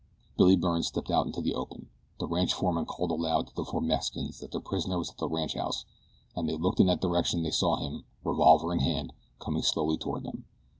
Billy 0.35 0.55
Byrne 0.55 0.81
stepped 0.81 1.11
out 1.11 1.27
into 1.27 1.41
the 1.41 1.53
open. 1.53 1.87
The 2.19 2.25
ranch 2.27 2.55
foreman 2.55 2.85
called 2.85 3.11
aloud 3.11 3.45
to 3.45 3.53
the 3.53 3.63
four 3.63 3.81
Mexicans 3.81 4.39
that 4.39 4.49
their 4.51 4.59
prisoner 4.59 4.97
was 4.97 5.11
at 5.11 5.17
the 5.19 5.29
ranchhouse 5.29 5.85
and 6.35 6.49
as 6.49 6.55
they 6.55 6.59
looked 6.59 6.79
in 6.79 6.87
that 6.87 7.01
direction 7.01 7.43
they 7.43 7.51
saw 7.51 7.75
him, 7.75 8.05
revolver 8.23 8.73
in 8.73 8.79
hand, 8.79 9.13
coming 9.37 9.61
slowly 9.61 9.97
toward 9.99 10.23
them. 10.23 10.45